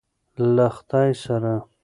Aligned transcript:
له 0.55 0.65
خدای 0.75 1.09
سره. 1.23 1.53